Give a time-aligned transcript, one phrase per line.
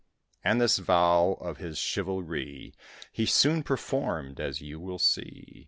[0.43, 2.73] And this vow of his chivalry
[3.11, 5.59] He soon performed, as you will see.